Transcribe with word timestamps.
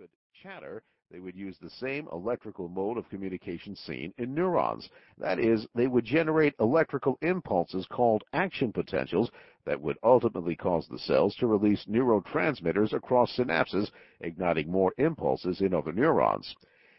could 0.00 0.08
chatter, 0.42 0.82
they 1.10 1.20
would 1.20 1.36
use 1.36 1.58
the 1.58 1.68
same 1.68 2.08
electrical 2.10 2.70
mode 2.70 2.96
of 2.96 3.08
communication 3.10 3.76
seen 3.76 4.14
in 4.16 4.32
neurons. 4.32 4.88
That 5.18 5.38
is, 5.38 5.66
they 5.74 5.88
would 5.88 6.06
generate 6.06 6.54
electrical 6.58 7.18
impulses 7.20 7.86
called 7.90 8.24
action 8.32 8.72
potentials 8.72 9.30
that 9.66 9.78
would 9.78 9.98
ultimately 10.02 10.56
cause 10.56 10.88
the 10.88 10.98
cells 10.98 11.36
to 11.36 11.46
release 11.46 11.84
neurotransmitters 11.84 12.94
across 12.94 13.36
synapses, 13.36 13.90
igniting 14.20 14.70
more 14.70 14.94
impulses 14.96 15.60
in 15.60 15.74
other 15.74 15.92
neurons. 15.92 16.54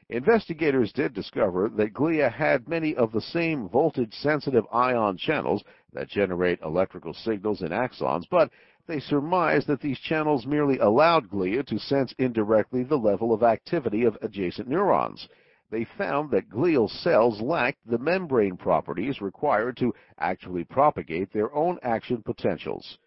Investigators 0.10 0.92
did 0.92 1.14
discover 1.14 1.70
that 1.70 1.94
glia 1.94 2.32
had 2.32 2.68
many 2.68 2.96
of 2.96 3.12
the 3.14 3.22
same 3.22 3.68
voltage-sensitive 3.70 4.66
ion 4.72 5.18
channels 5.18 5.64
that 5.94 6.10
generate 6.10 6.62
electrical 6.62 7.14
signals 7.14 7.62
in 7.62 7.70
axons, 7.70 8.26
but 8.30 8.52
they 8.88 9.00
surmised 9.00 9.68
that 9.68 9.82
these 9.82 10.00
channels 10.00 10.46
merely 10.46 10.78
allowed 10.80 11.30
glia 11.30 11.66
to 11.66 11.78
sense 11.78 12.14
indirectly 12.18 12.84
the 12.84 12.98
level 12.98 13.34
of 13.34 13.44
activity 13.44 14.04
of 14.04 14.18
adjacent 14.22 14.68
neurons. 14.68 15.28
They 15.70 15.86
found 15.86 16.32
that 16.32 16.50
glial 16.50 16.90
cells 16.90 17.40
lacked 17.42 17.80
the 17.86 17.98
membrane 17.98 18.58
properties 18.58 19.22
required 19.22 19.78
to 19.78 19.94
actually 20.18 20.66
propagate 20.66 21.32
their 21.32 21.54
own 21.56 21.80
action 21.82 22.22
potentials. 22.22 22.98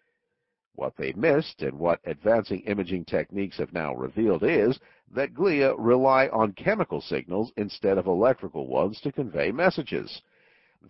What 0.73 0.97
they 0.97 1.13
missed, 1.13 1.61
and 1.61 1.79
what 1.79 2.01
advancing 2.05 2.61
imaging 2.61 3.05
techniques 3.05 3.57
have 3.57 3.71
now 3.71 3.93
revealed, 3.93 4.43
is 4.43 4.79
that 5.11 5.33
glia 5.33 5.75
rely 5.77 6.27
on 6.29 6.53
chemical 6.53 7.01
signals 7.01 7.53
instead 7.55 7.97
of 7.97 8.07
electrical 8.07 8.67
ones 8.67 8.99
to 9.01 9.11
convey 9.11 9.51
messages. 9.51 10.21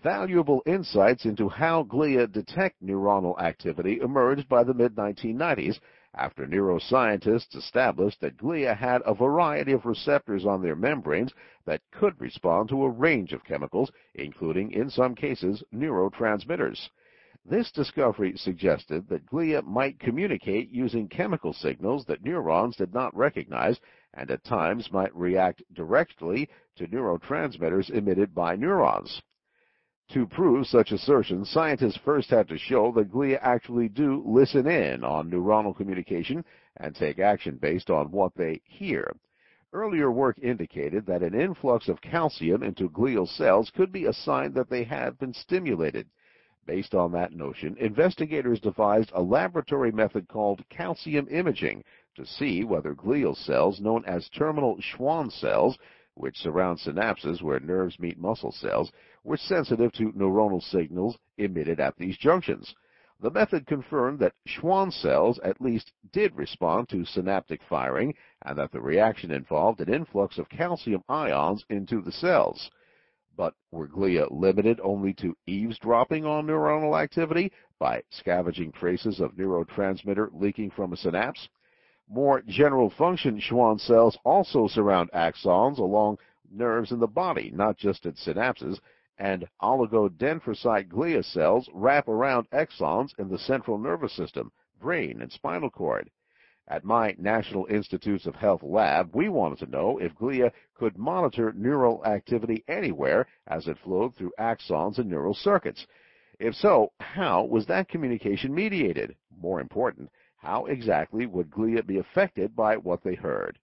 Valuable 0.04 0.62
insights 0.66 1.24
into 1.24 1.48
how 1.48 1.82
glia 1.84 2.30
detect 2.30 2.84
neuronal 2.84 3.40
activity 3.40 4.02
emerged 4.02 4.50
by 4.50 4.62
the 4.62 4.74
mid-1990s 4.74 5.80
after 6.14 6.46
neuroscientists 6.46 7.56
established 7.56 8.20
that 8.20 8.36
glia 8.36 8.76
had 8.76 9.02
a 9.06 9.14
variety 9.14 9.72
of 9.72 9.86
receptors 9.86 10.46
on 10.46 10.62
their 10.62 10.76
membranes 10.76 11.34
that 11.64 11.82
could 11.92 12.20
respond 12.20 12.68
to 12.68 12.84
a 12.84 12.90
range 12.90 13.32
of 13.32 13.46
chemicals, 13.46 13.90
including, 14.14 14.70
in 14.72 14.90
some 14.90 15.16
cases, 15.16 15.64
neurotransmitters. 15.74 16.90
This 17.46 17.72
discovery 17.72 18.36
suggested 18.36 19.08
that 19.08 19.26
glia 19.26 19.64
might 19.64 19.98
communicate 19.98 20.70
using 20.72 21.08
chemical 21.08 21.54
signals 21.54 22.04
that 22.08 22.22
neurons 22.22 22.76
did 22.76 22.94
not 22.94 23.16
recognize 23.16 23.80
and 24.14 24.30
at 24.30 24.44
times 24.44 24.92
might 24.92 25.16
react 25.16 25.64
directly 25.72 26.50
to 26.76 26.86
neurotransmitters 26.86 27.90
emitted 27.90 28.36
by 28.36 28.58
neurons. 28.58 29.22
To 30.10 30.28
prove 30.28 30.68
such 30.68 30.92
assertions, 30.92 31.50
scientists 31.50 31.98
first 31.98 32.30
had 32.30 32.48
to 32.50 32.58
show 32.58 32.92
that 32.92 33.12
glia 33.12 33.40
actually 33.42 33.90
do 33.90 34.22
listen 34.26 34.68
in 34.68 35.04
on 35.04 35.32
neuronal 35.32 35.76
communication 35.76 36.46
and 36.78 36.96
take 36.96 37.18
action 37.18 37.58
based 37.58 37.90
on 37.90 38.12
what 38.12 38.36
they 38.36 38.62
hear. 38.64 39.16
Earlier 39.74 40.12
work 40.12 40.38
indicated 40.40 41.06
that 41.08 41.24
an 41.24 41.34
influx 41.34 41.90
of 41.90 42.02
calcium 42.02 42.62
into 42.62 42.90
glial 42.90 43.28
cells 43.28 43.72
could 43.72 43.92
be 43.92 44.06
a 44.06 44.14
sign 44.14 44.54
that 44.54 44.70
they 44.70 44.84
had 44.84 45.18
been 45.18 45.34
stimulated. 45.34 46.08
Based 46.66 46.96
on 46.96 47.12
that 47.12 47.34
notion, 47.34 47.76
investigators 47.78 48.60
devised 48.60 49.12
a 49.14 49.22
laboratory 49.22 49.92
method 49.92 50.28
called 50.28 50.64
calcium 50.70 51.28
imaging 51.30 51.84
to 52.16 52.26
see 52.26 52.64
whether 52.64 52.94
glial 52.94 53.36
cells 53.36 53.82
known 53.82 54.06
as 54.06 54.30
terminal 54.30 54.80
Schwann 54.80 55.30
cells, 55.30 55.78
which 56.16 56.38
surround 56.38 56.80
synapses 56.80 57.42
where 57.42 57.60
nerves 57.60 58.00
meet 58.00 58.18
muscle 58.18 58.52
cells, 58.52 58.92
were 59.24 59.38
sensitive 59.38 59.92
to 59.92 60.12
neuronal 60.14 60.64
signals 60.64 61.18
emitted 61.38 61.80
at 61.80 61.96
these 61.98 62.18
junctions. 62.18 62.74
The 63.22 63.32
method 63.32 63.66
confirmed 63.66 64.20
that 64.20 64.36
Schwann 64.46 64.92
cells 64.92 65.40
at 65.40 65.62
least 65.62 65.94
did 66.12 66.36
respond 66.36 66.90
to 66.90 67.06
synaptic 67.06 67.62
firing 67.64 68.14
and 68.42 68.58
that 68.58 68.72
the 68.72 68.82
reaction 68.82 69.32
involved 69.32 69.80
an 69.80 69.94
influx 69.94 70.38
of 70.38 70.50
calcium 70.50 71.04
ions 71.08 71.66
into 71.70 72.02
the 72.02 72.12
cells. 72.12 72.70
But 73.38 73.54
were 73.72 73.88
glia 73.88 74.28
limited 74.32 74.80
only 74.82 75.14
to 75.16 75.36
eavesdropping 75.48 76.26
on 76.26 76.48
neuronal 76.48 77.02
activity 77.02 77.52
by 77.80 78.04
scavenging 78.10 78.72
traces 78.72 79.20
of 79.20 79.36
neurotransmitter 79.36 80.30
leaking 80.34 80.72
from 80.72 80.94
a 80.94 80.98
synapse? 80.98 81.48
More 82.08 82.42
general 82.42 82.92
function 82.92 83.40
Schwann 83.40 83.80
cells 83.80 84.16
also 84.24 84.68
surround 84.68 85.10
axons 85.12 85.80
along 85.80 86.20
nerves 86.52 86.92
in 86.92 87.00
the 87.00 87.08
body, 87.08 87.50
not 87.50 87.78
just 87.78 88.06
at 88.06 88.16
synapses, 88.16 88.80
and 89.18 89.48
oligodendrocyte 89.62 90.88
glia 90.88 91.26
cells 91.26 91.68
wrap 91.74 92.08
around 92.08 92.48
axons 92.52 93.18
in 93.18 93.28
the 93.28 93.40
central 93.40 93.80
nervous 93.80 94.14
system, 94.14 94.52
brain, 94.80 95.20
and 95.20 95.32
spinal 95.32 95.72
cord. 95.72 96.12
At 96.68 96.84
my 96.84 97.16
National 97.18 97.66
Institutes 97.66 98.28
of 98.28 98.36
Health 98.36 98.62
lab, 98.62 99.16
we 99.16 99.28
wanted 99.28 99.58
to 99.60 99.72
know 99.72 99.98
if 99.98 100.14
glia 100.16 100.52
could 100.76 101.00
monitor 101.00 101.54
neural 101.54 102.06
activity 102.06 102.64
anywhere 102.68 103.26
as 103.48 103.68
it 103.68 103.80
flowed 103.80 104.14
through 104.14 104.34
axons 104.40 105.00
and 105.00 105.10
neural 105.10 105.34
circuits. 105.34 105.88
If 106.40 106.54
so, 106.54 106.92
how 107.00 107.46
was 107.46 107.66
that 107.66 107.88
communication 107.88 108.54
mediated? 108.54 109.16
More 109.36 109.60
important, 109.60 110.12
how 110.46 110.66
exactly 110.66 111.26
would 111.26 111.50
glia 111.50 111.84
be 111.86 111.98
affected 111.98 112.56
by 112.56 112.78
what 112.78 113.04
they 113.04 113.16
heard? 113.16 113.58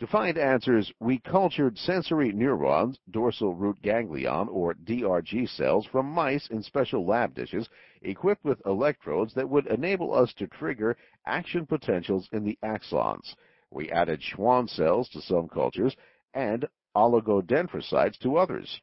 To 0.00 0.06
find 0.06 0.36
answers, 0.36 0.92
we 1.00 1.18
cultured 1.18 1.78
sensory 1.78 2.32
neurons, 2.32 3.00
dorsal 3.10 3.54
root 3.54 3.80
ganglion, 3.82 4.46
or 4.48 4.74
DRG 4.74 5.48
cells, 5.48 5.86
from 5.86 6.06
mice 6.06 6.46
in 6.48 6.62
special 6.62 7.06
lab 7.06 7.34
dishes 7.34 7.68
equipped 8.02 8.44
with 8.44 8.64
electrodes 8.66 9.32
that 9.34 9.48
would 9.48 9.66
enable 9.68 10.12
us 10.12 10.32
to 10.34 10.46
trigger 10.46 10.96
action 11.26 11.66
potentials 11.66 12.28
in 12.30 12.44
the 12.44 12.58
axons. 12.62 13.34
We 13.70 13.90
added 13.90 14.22
Schwann 14.22 14.68
cells 14.68 15.08
to 15.08 15.22
some 15.22 15.48
cultures 15.48 15.96
and 16.34 16.68
oligodendrocytes 16.94 18.18
to 18.18 18.36
others. 18.36 18.80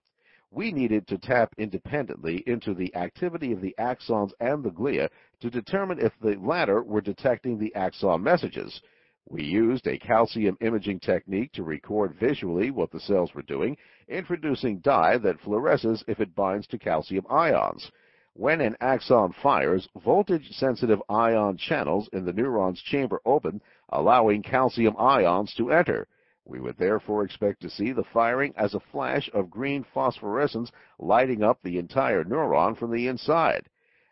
We 0.56 0.72
needed 0.72 1.06
to 1.08 1.18
tap 1.18 1.54
independently 1.58 2.42
into 2.48 2.74
the 2.74 2.96
activity 2.96 3.52
of 3.52 3.60
the 3.60 3.76
axons 3.78 4.32
and 4.40 4.64
the 4.64 4.72
glia 4.72 5.10
to 5.42 5.50
determine 5.50 6.00
if 6.00 6.14
the 6.22 6.36
latter 6.36 6.82
were 6.82 7.02
detecting 7.02 7.58
the 7.58 7.76
axon 7.76 8.24
messages. 8.24 8.82
We 9.28 9.44
used 9.44 9.86
a 9.86 9.98
calcium 9.98 10.58
imaging 10.62 11.02
technique 11.02 11.52
to 11.56 11.64
record 11.64 12.16
visually 12.16 12.72
what 12.72 12.90
the 12.90 13.02
cells 13.02 13.36
were 13.36 13.42
doing, 13.42 13.76
introducing 14.08 14.80
dye 14.80 15.18
that 15.18 15.42
fluoresces 15.42 16.06
if 16.08 16.22
it 16.22 16.34
binds 16.34 16.68
to 16.68 16.80
calcium 16.80 17.26
ions. 17.30 17.92
When 18.32 18.62
an 18.62 18.78
axon 18.80 19.34
fires, 19.34 19.90
voltage-sensitive 20.06 21.02
ion 21.10 21.58
channels 21.58 22.08
in 22.14 22.24
the 22.24 22.32
neuron's 22.32 22.82
chamber 22.82 23.20
open, 23.26 23.62
allowing 23.90 24.42
calcium 24.42 24.96
ions 24.98 25.54
to 25.56 25.74
enter. 25.74 26.08
We 26.47 26.59
would 26.59 26.78
therefore 26.78 27.23
expect 27.23 27.61
to 27.61 27.72
see 27.72 27.91
the 27.91 28.03
firing 28.03 28.53
as 28.56 28.75
a 28.75 28.79
flash 28.79 29.31
of 29.33 29.50
green 29.50 29.83
phosphorescence 29.83 30.72
lighting 31.00 31.41
up 31.41 31.59
the 31.63 31.79
entire 31.79 32.23
neuron 32.23 32.78
from 32.78 32.91
the 32.91 33.07
inside. 33.07 33.67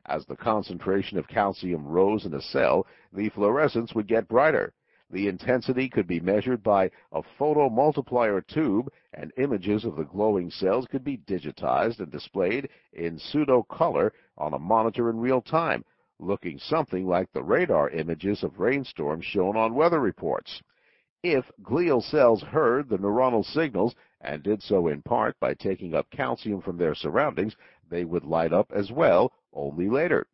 As 0.07 0.25
the 0.25 0.35
concentration 0.35 1.19
of 1.19 1.27
calcium 1.27 1.87
rose 1.87 2.25
in 2.25 2.33
a 2.33 2.41
cell, 2.41 2.87
the 3.11 3.29
fluorescence 3.29 3.93
would 3.93 4.07
get 4.07 4.27
brighter. 4.27 4.73
The 5.11 5.27
intensity 5.27 5.87
could 5.89 6.07
be 6.07 6.19
measured 6.19 6.63
by 6.63 6.89
a 7.11 7.21
photomultiplier 7.21 8.47
tube, 8.47 8.91
and 9.13 9.31
images 9.37 9.85
of 9.85 9.95
the 9.95 10.03
glowing 10.03 10.49
cells 10.49 10.87
could 10.87 11.03
be 11.03 11.19
digitized 11.19 11.99
and 11.99 12.11
displayed 12.11 12.67
in 12.93 13.19
pseudo-color 13.19 14.11
on 14.39 14.53
a 14.53 14.59
monitor 14.59 15.11
in 15.11 15.19
real 15.19 15.41
time, 15.41 15.85
looking 16.17 16.57
something 16.57 17.05
like 17.05 17.31
the 17.31 17.43
radar 17.43 17.91
images 17.91 18.43
of 18.43 18.59
rainstorms 18.59 19.23
shown 19.23 19.55
on 19.55 19.75
weather 19.75 19.99
reports. 19.99 20.63
If 21.23 21.49
glial 21.61 22.03
cells 22.03 22.43
heard 22.43 22.89
the 22.89 22.97
neuronal 22.97 23.45
signals 23.45 23.95
and 24.19 24.43
did 24.43 24.61
so 24.61 24.89
in 24.89 25.01
part 25.03 25.39
by 25.39 25.53
taking 25.53 25.95
up 25.95 26.09
calcium 26.09 26.59
from 26.59 26.77
their 26.77 26.93
surroundings, 26.93 27.55
they 27.89 28.03
would 28.03 28.25
light 28.25 28.51
up 28.51 28.73
as 28.73 28.91
well, 28.91 29.31
only 29.53 29.89
later. 29.89 30.27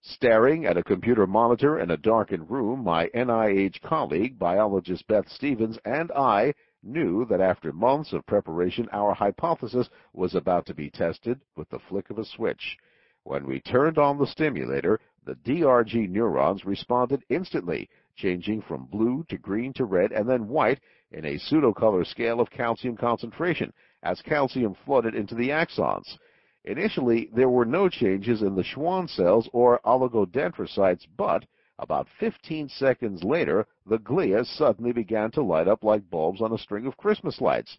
Staring 0.00 0.64
at 0.64 0.78
a 0.78 0.82
computer 0.82 1.26
monitor 1.26 1.78
in 1.78 1.90
a 1.90 1.98
darkened 1.98 2.50
room, 2.50 2.82
my 2.82 3.08
NIH 3.08 3.82
colleague, 3.82 4.38
biologist 4.38 5.06
Beth 5.06 5.28
Stevens, 5.28 5.78
and 5.84 6.10
I 6.12 6.54
knew 6.82 7.26
that 7.26 7.42
after 7.42 7.70
months 7.70 8.14
of 8.14 8.24
preparation, 8.24 8.88
our 8.90 9.12
hypothesis 9.12 9.90
was 10.14 10.34
about 10.34 10.64
to 10.64 10.74
be 10.74 10.88
tested 10.88 11.42
with 11.56 11.68
the 11.68 11.78
flick 11.78 12.08
of 12.08 12.18
a 12.18 12.24
switch. 12.24 12.78
When 13.24 13.46
we 13.46 13.60
turned 13.60 13.98
on 13.98 14.16
the 14.16 14.26
stimulator, 14.26 14.98
the 15.24 15.34
DRG 15.34 16.08
neurons 16.08 16.64
responded 16.64 17.22
instantly, 17.28 17.90
changing 18.16 18.62
from 18.62 18.86
blue 18.86 19.24
to 19.28 19.38
green 19.38 19.72
to 19.72 19.84
red 19.84 20.12
and 20.12 20.28
then 20.28 20.48
white 20.48 20.80
in 21.10 21.24
a 21.24 21.38
pseudocolor 21.38 22.04
scale 22.04 22.40
of 22.40 22.50
calcium 22.50 22.96
concentration 22.96 23.72
as 24.02 24.22
calcium 24.22 24.74
flooded 24.84 25.14
into 25.14 25.34
the 25.34 25.50
axons. 25.50 26.18
Initially, 26.64 27.28
there 27.34 27.48
were 27.48 27.64
no 27.64 27.88
changes 27.88 28.42
in 28.42 28.54
the 28.54 28.62
Schwann 28.62 29.08
cells 29.08 29.48
or 29.52 29.80
oligodendrocytes, 29.84 31.06
but 31.16 31.44
about 31.78 32.08
15 32.20 32.68
seconds 32.68 33.24
later, 33.24 33.66
the 33.86 33.98
glia 33.98 34.44
suddenly 34.44 34.92
began 34.92 35.30
to 35.32 35.42
light 35.42 35.66
up 35.66 35.82
like 35.82 36.08
bulbs 36.08 36.40
on 36.40 36.52
a 36.52 36.58
string 36.58 36.86
of 36.86 36.96
Christmas 36.96 37.40
lights. 37.40 37.78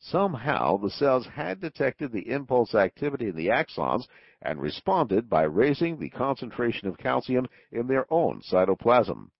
Somehow, 0.00 0.76
the 0.76 0.90
cells 0.90 1.26
had 1.26 1.60
detected 1.60 2.10
the 2.10 2.28
impulse 2.28 2.74
activity 2.74 3.28
in 3.28 3.36
the 3.36 3.48
axons 3.48 4.08
and 4.42 4.60
responded 4.60 5.30
by 5.30 5.44
raising 5.44 5.98
the 5.98 6.10
concentration 6.10 6.88
of 6.88 6.98
calcium 6.98 7.46
in 7.70 7.86
their 7.86 8.12
own 8.12 8.40
cytoplasm. 8.40 9.30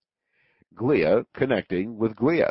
Glia 0.77 1.25
connecting 1.35 1.97
with 1.99 2.17
glia. 2.17 2.51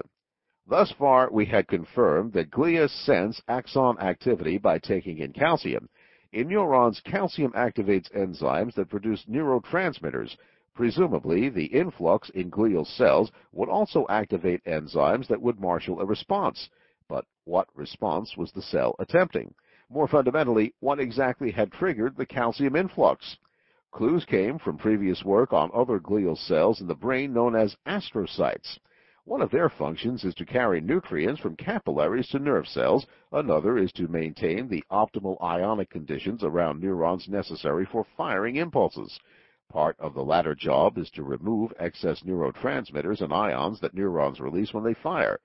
Thus 0.65 0.93
far, 0.93 1.29
we 1.29 1.45
had 1.45 1.67
confirmed 1.67 2.31
that 2.31 2.51
glia 2.51 2.89
sense 2.89 3.41
axon 3.49 3.99
activity 3.99 4.57
by 4.57 4.79
taking 4.79 5.17
in 5.17 5.33
calcium. 5.33 5.89
In 6.31 6.47
neurons, 6.47 7.01
calcium 7.01 7.51
activates 7.51 8.09
enzymes 8.11 8.75
that 8.75 8.89
produce 8.89 9.25
neurotransmitters. 9.25 10.37
Presumably, 10.73 11.49
the 11.49 11.65
influx 11.65 12.29
in 12.29 12.49
glial 12.49 12.87
cells 12.87 13.29
would 13.51 13.67
also 13.67 14.05
activate 14.07 14.63
enzymes 14.63 15.27
that 15.27 15.41
would 15.41 15.59
marshal 15.59 15.99
a 15.99 16.05
response. 16.05 16.69
But 17.09 17.25
what 17.43 17.67
response 17.75 18.37
was 18.37 18.53
the 18.53 18.61
cell 18.61 18.95
attempting? 18.99 19.53
More 19.89 20.07
fundamentally, 20.07 20.73
what 20.79 20.97
exactly 20.97 21.51
had 21.51 21.73
triggered 21.73 22.15
the 22.15 22.25
calcium 22.25 22.77
influx? 22.77 23.37
Clues 23.93 24.25
came 24.25 24.57
from 24.57 24.79
previous 24.79 25.23
work 25.23 25.53
on 25.53 25.69
other 25.71 25.99
glial 25.99 26.35
cells 26.35 26.81
in 26.81 26.87
the 26.87 26.95
brain 26.95 27.31
known 27.31 27.55
as 27.55 27.77
astrocytes. 27.85 28.79
One 29.23 29.39
of 29.39 29.51
their 29.51 29.69
functions 29.69 30.25
is 30.25 30.33
to 30.35 30.47
carry 30.47 30.81
nutrients 30.81 31.39
from 31.39 31.55
capillaries 31.55 32.27
to 32.29 32.39
nerve 32.39 32.67
cells. 32.67 33.05
Another 33.31 33.77
is 33.77 33.91
to 33.91 34.07
maintain 34.07 34.67
the 34.67 34.83
optimal 34.89 35.39
ionic 35.43 35.91
conditions 35.91 36.43
around 36.43 36.81
neurons 36.81 37.29
necessary 37.29 37.85
for 37.85 38.03
firing 38.17 38.55
impulses. 38.55 39.19
Part 39.69 39.95
of 39.99 40.15
the 40.15 40.25
latter 40.25 40.55
job 40.55 40.97
is 40.97 41.11
to 41.11 41.21
remove 41.21 41.71
excess 41.77 42.23
neurotransmitters 42.23 43.21
and 43.21 43.31
ions 43.31 43.79
that 43.81 43.93
neurons 43.93 44.41
release 44.41 44.73
when 44.73 44.83
they 44.83 44.95
fire. 44.95 45.39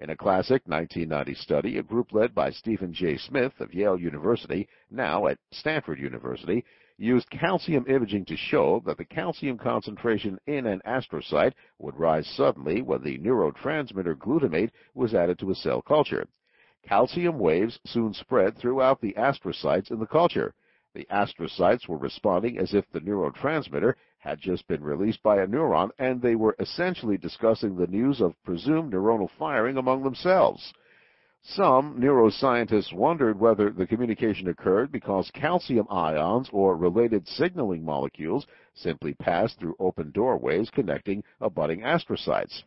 In 0.00 0.10
a 0.10 0.16
classic 0.16 0.62
1990 0.66 1.34
study, 1.34 1.78
a 1.78 1.84
group 1.84 2.12
led 2.12 2.34
by 2.34 2.50
Stephen 2.50 2.92
J. 2.92 3.16
Smith 3.16 3.60
of 3.60 3.72
Yale 3.72 3.96
University, 3.96 4.68
now 4.90 5.28
at 5.28 5.38
Stanford 5.52 6.00
University, 6.00 6.64
used 7.02 7.28
calcium 7.30 7.84
imaging 7.88 8.24
to 8.24 8.36
show 8.36 8.80
that 8.86 8.96
the 8.96 9.04
calcium 9.04 9.58
concentration 9.58 10.38
in 10.46 10.66
an 10.66 10.80
astrocyte 10.86 11.52
would 11.78 11.98
rise 11.98 12.26
suddenly 12.28 12.80
when 12.80 13.02
the 13.02 13.18
neurotransmitter 13.18 14.14
glutamate 14.14 14.70
was 14.94 15.12
added 15.12 15.36
to 15.36 15.50
a 15.50 15.54
cell 15.54 15.82
culture. 15.82 16.24
Calcium 16.86 17.38
waves 17.40 17.80
soon 17.84 18.14
spread 18.14 18.56
throughout 18.56 19.00
the 19.00 19.12
astrocytes 19.14 19.90
in 19.90 19.98
the 19.98 20.06
culture. 20.06 20.54
The 20.94 21.06
astrocytes 21.10 21.88
were 21.88 21.98
responding 21.98 22.58
as 22.58 22.72
if 22.72 22.88
the 22.90 23.00
neurotransmitter 23.00 23.94
had 24.18 24.40
just 24.40 24.68
been 24.68 24.84
released 24.84 25.22
by 25.24 25.38
a 25.38 25.46
neuron, 25.46 25.90
and 25.98 26.22
they 26.22 26.36
were 26.36 26.54
essentially 26.60 27.16
discussing 27.16 27.74
the 27.74 27.88
news 27.88 28.20
of 28.20 28.40
presumed 28.44 28.92
neuronal 28.92 29.30
firing 29.38 29.76
among 29.76 30.04
themselves. 30.04 30.72
Some 31.44 32.00
neuroscientists 32.00 32.92
wondered 32.92 33.40
whether 33.40 33.70
the 33.70 33.86
communication 33.86 34.46
occurred 34.46 34.92
because 34.92 35.28
calcium 35.32 35.88
ions 35.90 36.48
or 36.52 36.76
related 36.76 37.26
signaling 37.26 37.84
molecules 37.84 38.46
simply 38.74 39.14
passed 39.14 39.58
through 39.58 39.74
open 39.80 40.12
doorways 40.12 40.70
connecting 40.70 41.24
abutting 41.40 41.80
astrocytes. 41.80 42.62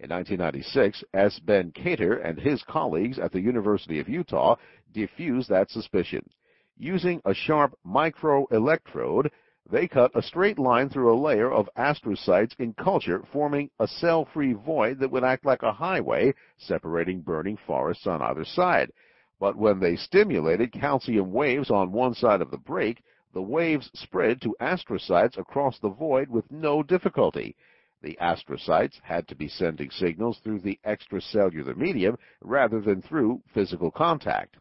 In 0.00 0.10
1996, 0.10 1.04
S. 1.14 1.38
Ben 1.38 1.70
Kater 1.70 2.18
and 2.18 2.36
his 2.36 2.64
colleagues 2.64 3.20
at 3.20 3.30
the 3.30 3.40
University 3.40 4.00
of 4.00 4.08
Utah 4.08 4.56
diffused 4.92 5.48
that 5.48 5.70
suspicion. 5.70 6.28
Using 6.76 7.22
a 7.24 7.32
sharp 7.32 7.78
microelectrode, 7.86 9.30
they 9.70 9.88
cut 9.88 10.10
a 10.14 10.22
straight 10.22 10.58
line 10.58 10.88
through 10.88 11.12
a 11.12 11.18
layer 11.20 11.50
of 11.50 11.68
astrocytes 11.76 12.54
in 12.58 12.72
culture, 12.74 13.22
forming 13.32 13.70
a 13.80 13.88
cell-free 13.88 14.52
void 14.52 14.98
that 15.00 15.10
would 15.10 15.24
act 15.24 15.44
like 15.44 15.62
a 15.62 15.72
highway, 15.72 16.32
separating 16.56 17.20
burning 17.20 17.56
forests 17.66 18.06
on 18.06 18.22
either 18.22 18.44
side. 18.44 18.92
But 19.40 19.56
when 19.56 19.80
they 19.80 19.96
stimulated 19.96 20.72
calcium 20.72 21.32
waves 21.32 21.70
on 21.70 21.92
one 21.92 22.14
side 22.14 22.40
of 22.40 22.50
the 22.50 22.58
break, 22.58 23.02
the 23.34 23.42
waves 23.42 23.90
spread 23.92 24.40
to 24.42 24.56
astrocytes 24.60 25.36
across 25.36 25.78
the 25.78 25.90
void 25.90 26.30
with 26.30 26.50
no 26.50 26.82
difficulty. 26.82 27.56
The 28.02 28.16
astrocytes 28.20 29.00
had 29.02 29.26
to 29.28 29.34
be 29.34 29.48
sending 29.48 29.90
signals 29.90 30.38
through 30.38 30.60
the 30.60 30.78
extracellular 30.86 31.76
medium 31.76 32.16
rather 32.40 32.80
than 32.80 33.02
through 33.02 33.42
physical 33.52 33.90
contact. 33.90 34.56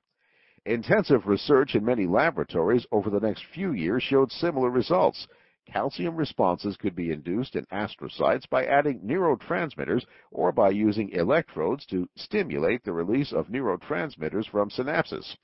Intensive 0.68 1.28
research 1.28 1.76
in 1.76 1.86
many 1.86 2.08
laboratories 2.08 2.88
over 2.92 3.12
the 3.12 3.20
next 3.20 3.46
few 3.54 3.72
years 3.72 4.02
showed 4.02 4.32
similar 4.32 4.72
results. 4.72 5.28
Calcium 5.68 6.16
responses 6.16 6.76
could 6.76 6.96
be 6.96 7.12
induced 7.12 7.56
in 7.56 7.66
astrocytes 7.66 8.50
by 8.50 8.66
adding 8.66 9.00
neurotransmitters 9.02 10.08
or 10.32 10.52
by 10.52 10.72
using 10.72 11.10
electrodes 11.10 11.86
to 11.86 12.10
stimulate 12.16 12.84
the 12.84 12.94
release 12.94 13.32
of 13.32 13.50
neurotransmitters 13.50 14.50
from 14.50 14.72
synapses. 14.72 15.38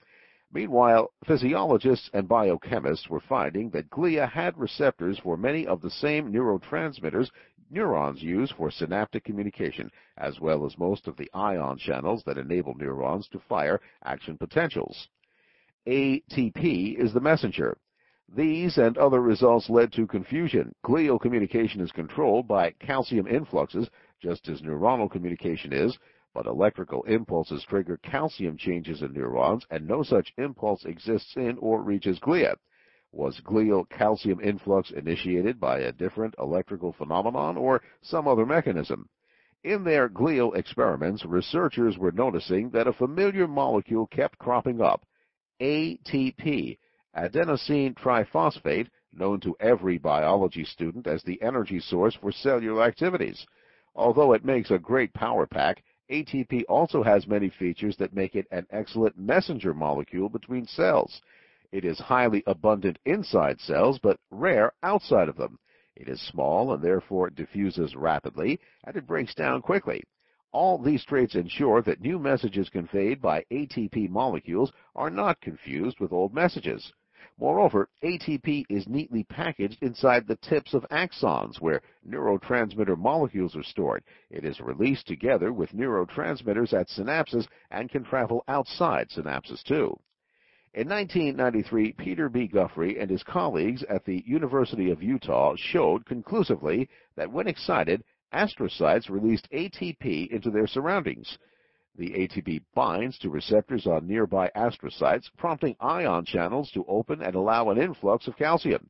Meanwhile, 0.51 1.13
physiologists 1.24 2.09
and 2.13 2.27
biochemists 2.27 3.07
were 3.07 3.19
finding 3.19 3.69
that 3.69 3.91
glia 3.91 4.27
had 4.27 4.57
receptors 4.57 5.19
for 5.19 5.38
many 5.38 5.67
of 5.67 5.81
the 5.81 5.91
same 5.91 6.33
neurotransmitters 6.33 7.29
neurons 7.71 8.21
use 8.21 8.51
for 8.51 8.69
synaptic 8.69 9.23
communication, 9.23 9.89
as 10.18 10.39
well 10.39 10.65
as 10.65 10.77
most 10.77 11.07
of 11.07 11.15
the 11.18 11.29
ion 11.33 11.77
channels 11.77 12.23
that 12.25 12.38
enable 12.38 12.75
neurons 12.75 13.27
to 13.29 13.39
fire 13.39 13.79
action 14.03 14.38
potentials. 14.38 15.07
ATP 15.88 16.95
is 16.97 17.13
the 17.13 17.19
messenger. 17.19 17.77
These 18.33 18.77
and 18.77 18.97
other 18.97 19.21
results 19.21 19.69
led 19.69 19.91
to 19.94 20.06
confusion. 20.06 20.73
Glial 20.85 21.19
communication 21.19 21.81
is 21.81 21.91
controlled 21.91 22.47
by 22.47 22.71
calcium 22.79 23.27
influxes, 23.27 23.89
just 24.21 24.47
as 24.47 24.62
neuronal 24.62 25.09
communication 25.09 25.74
is, 25.74 25.97
but 26.33 26.45
electrical 26.45 27.03
impulses 27.03 27.63
trigger 27.63 27.97
calcium 27.97 28.56
changes 28.56 29.01
in 29.01 29.12
neurons, 29.12 29.65
and 29.69 29.88
no 29.88 30.03
such 30.03 30.33
impulse 30.38 30.85
exists 30.85 31.35
in 31.35 31.57
or 31.57 31.81
reaches 31.81 32.19
glia. 32.19 32.56
Was 33.13 33.41
glial 33.41 33.89
calcium 33.89 34.39
influx 34.39 34.89
initiated 34.91 35.59
by 35.59 35.79
a 35.79 35.91
different 35.91 36.33
electrical 36.39 36.93
phenomenon 36.93 37.57
or 37.57 37.81
some 38.01 38.25
other 38.25 38.45
mechanism? 38.45 39.09
In 39.63 39.83
their 39.83 40.07
glial 40.07 40.55
experiments, 40.55 41.25
researchers 41.25 41.97
were 41.97 42.13
noticing 42.13 42.69
that 42.69 42.87
a 42.87 42.93
familiar 42.93 43.47
molecule 43.47 44.07
kept 44.07 44.39
cropping 44.39 44.81
up. 44.81 45.05
ATP, 45.59 46.77
adenosine 47.15 47.93
triphosphate, 47.95 48.87
known 49.13 49.41
to 49.41 49.57
every 49.59 49.97
biology 49.97 50.63
student 50.63 51.05
as 51.05 51.21
the 51.23 51.41
energy 51.41 51.79
source 51.79 52.15
for 52.15 52.31
cellular 52.31 52.81
activities. 52.81 53.45
Although 53.93 54.31
it 54.33 54.45
makes 54.45 54.71
a 54.71 54.79
great 54.79 55.13
power 55.13 55.45
pack, 55.45 55.83
ATP 56.09 56.63
also 56.69 57.03
has 57.03 57.27
many 57.27 57.49
features 57.49 57.97
that 57.97 58.15
make 58.15 58.35
it 58.35 58.47
an 58.51 58.65
excellent 58.71 59.17
messenger 59.17 59.73
molecule 59.73 60.29
between 60.29 60.65
cells. 60.65 61.21
It 61.71 61.85
is 61.85 62.00
highly 62.00 62.44
abundant 62.45 63.00
inside 63.06 63.62
cells, 63.62 63.97
but 63.97 64.19
rare 64.29 64.73
outside 64.83 65.29
of 65.29 65.38
them. 65.38 65.57
It 65.95 66.09
is 66.09 66.19
small 66.19 66.73
and 66.73 66.83
therefore 66.83 67.29
diffuses 67.29 67.95
rapidly, 67.95 68.59
and 68.83 68.97
it 68.97 69.07
breaks 69.07 69.33
down 69.33 69.62
quickly. 69.62 70.03
All 70.51 70.77
these 70.77 71.06
traits 71.06 71.33
ensure 71.33 71.81
that 71.83 72.01
new 72.01 72.19
messages 72.19 72.69
conveyed 72.69 73.21
by 73.21 73.45
ATP 73.51 74.10
molecules 74.10 74.74
are 74.95 75.10
not 75.10 75.39
confused 75.39 76.01
with 76.01 76.12
old 76.12 76.34
messages. 76.34 76.91
Moreover, 77.38 77.88
ATP 78.03 78.65
is 78.69 78.89
neatly 78.89 79.24
packaged 79.24 79.81
inside 79.81 80.27
the 80.27 80.36
tips 80.36 80.74
of 80.74 80.86
axons 80.91 81.62
where 81.62 81.81
neurotransmitter 82.05 82.98
molecules 82.98 83.55
are 83.55 83.63
stored. 83.63 84.03
It 84.29 84.43
is 84.43 84.60
released 84.60 85.07
together 85.07 85.53
with 85.53 85.72
neurotransmitters 85.72 86.74
at 86.74 86.89
synapses 86.89 87.48
and 87.69 87.89
can 87.89 88.03
travel 88.03 88.43
outside 88.50 89.10
synapses 89.10 89.63
too. 89.63 89.98
In 90.73 90.87
1993, 90.87 91.91
Peter 91.97 92.29
B. 92.29 92.47
Guthrie 92.47 92.97
and 92.97 93.09
his 93.09 93.23
colleagues 93.23 93.83
at 93.89 94.05
the 94.05 94.23
University 94.25 94.89
of 94.89 95.03
Utah 95.03 95.53
showed 95.57 96.05
conclusively 96.05 96.87
that 97.17 97.29
when 97.29 97.49
excited, 97.49 98.05
astrocytes 98.33 99.09
released 99.09 99.51
ATP 99.51 100.29
into 100.29 100.49
their 100.49 100.67
surroundings. 100.67 101.37
The 101.97 102.11
ATP 102.11 102.63
binds 102.73 103.19
to 103.19 103.29
receptors 103.29 103.85
on 103.85 104.07
nearby 104.07 104.49
astrocytes, 104.55 105.29
prompting 105.37 105.75
ion 105.81 106.23
channels 106.23 106.71
to 106.71 106.85
open 106.87 107.21
and 107.21 107.35
allow 107.35 107.69
an 107.69 107.77
influx 107.77 108.29
of 108.29 108.37
calcium. 108.37 108.89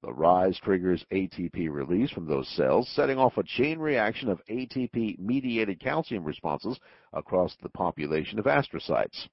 The 0.00 0.14
rise 0.14 0.58
triggers 0.58 1.04
ATP 1.12 1.70
release 1.70 2.10
from 2.10 2.24
those 2.24 2.48
cells, 2.48 2.88
setting 2.88 3.18
off 3.18 3.36
a 3.36 3.42
chain 3.42 3.78
reaction 3.78 4.30
of 4.30 4.40
ATP-mediated 4.48 5.78
calcium 5.78 6.24
responses 6.24 6.80
across 7.12 7.54
the 7.56 7.68
population 7.68 8.38
of 8.38 8.46
astrocytes. 8.46 9.28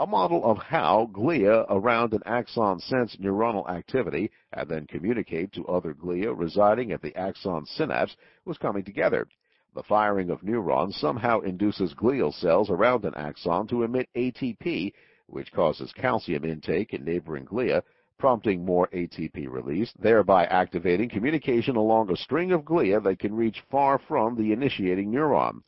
A 0.00 0.06
model 0.06 0.42
of 0.46 0.56
how 0.56 1.10
glia 1.12 1.66
around 1.68 2.14
an 2.14 2.22
axon 2.24 2.78
sense 2.80 3.16
neuronal 3.16 3.68
activity 3.68 4.30
and 4.50 4.66
then 4.66 4.86
communicate 4.86 5.52
to 5.52 5.66
other 5.66 5.92
glia 5.92 6.32
residing 6.34 6.90
at 6.90 7.02
the 7.02 7.14
axon 7.14 7.66
synapse 7.66 8.16
was 8.46 8.56
coming 8.56 8.82
together. 8.82 9.28
The 9.74 9.82
firing 9.82 10.30
of 10.30 10.42
neurons 10.42 10.96
somehow 10.96 11.40
induces 11.40 11.92
glial 11.92 12.32
cells 12.32 12.70
around 12.70 13.04
an 13.04 13.14
axon 13.14 13.66
to 13.66 13.82
emit 13.82 14.08
ATP, 14.16 14.94
which 15.26 15.52
causes 15.52 15.92
calcium 15.92 16.46
intake 16.46 16.94
in 16.94 17.04
neighboring 17.04 17.44
glia, 17.44 17.82
prompting 18.16 18.64
more 18.64 18.88
ATP 18.94 19.50
release, 19.50 19.92
thereby 19.98 20.46
activating 20.46 21.10
communication 21.10 21.76
along 21.76 22.10
a 22.10 22.16
string 22.16 22.52
of 22.52 22.62
glia 22.62 23.04
that 23.04 23.18
can 23.18 23.36
reach 23.36 23.62
far 23.70 23.98
from 23.98 24.34
the 24.34 24.50
initiating 24.50 25.12
neuron. 25.12 25.60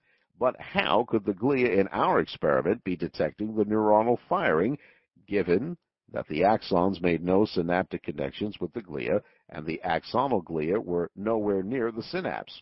But 0.43 0.61
how 0.61 1.05
could 1.05 1.25
the 1.25 1.35
glia 1.35 1.69
in 1.79 1.87
our 1.93 2.19
experiment 2.19 2.83
be 2.83 2.97
detecting 2.97 3.55
the 3.55 3.65
neuronal 3.65 4.19
firing, 4.29 4.77
given 5.25 5.77
that 6.11 6.27
the 6.27 6.41
axons 6.41 7.01
made 7.01 7.23
no 7.23 7.45
synaptic 7.45 8.03
connections 8.03 8.59
with 8.59 8.73
the 8.73 8.83
glia 8.83 9.23
and 9.49 9.65
the 9.65 9.81
axonal 9.85 10.43
glia 10.43 10.85
were 10.85 11.13
nowhere 11.15 11.63
near 11.63 11.93
the 11.93 12.03
synapse? 12.03 12.61